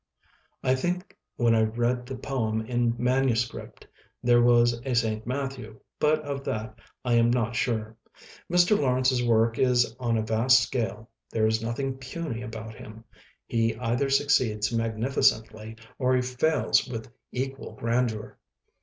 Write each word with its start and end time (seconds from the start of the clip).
I 0.63 0.73
think, 0.73 1.15
when 1.35 1.53
I 1.53 1.61
read 1.61 2.07
the 2.07 2.15
poem 2.15 2.61
in 2.61 2.95
manuscript, 2.97 3.85
there 4.23 4.41
was 4.41 4.81
a 4.83 4.95
"Saint 4.95 5.27
Matthew", 5.27 5.79
but 5.99 6.23
of 6.23 6.43
that 6.45 6.79
I 7.05 7.13
am 7.13 7.29
not 7.29 7.55
sure. 7.55 7.95
Mr. 8.51 8.75
Lawrence's 8.75 9.23
work 9.23 9.59
is 9.59 9.95
on 9.99 10.17
a 10.17 10.23
vast 10.23 10.59
scale, 10.59 11.11
there 11.29 11.45
is 11.45 11.61
nothing 11.61 11.99
puny 11.99 12.41
about 12.41 12.73
him, 12.73 13.03
he 13.45 13.75
either 13.75 14.09
succeeds 14.09 14.71
magnificently, 14.73 15.77
or 15.99 16.15
he 16.15 16.23
fails 16.23 16.87
with 16.87 17.07
equal 17.31 17.73
grandeur. 17.75 18.39